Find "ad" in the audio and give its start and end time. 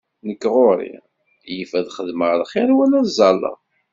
1.79-1.87, 3.01-3.07